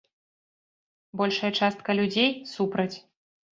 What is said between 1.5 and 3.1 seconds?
частка людзей супраць.